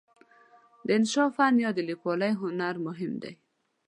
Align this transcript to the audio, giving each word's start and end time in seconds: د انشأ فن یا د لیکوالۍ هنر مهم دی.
د 0.85 0.87
انشأ 0.97 1.25
فن 1.35 1.53
یا 1.63 1.69
د 1.77 1.79
لیکوالۍ 1.89 2.31
هنر 2.41 2.75
مهم 2.87 3.13
دی. 3.21 3.33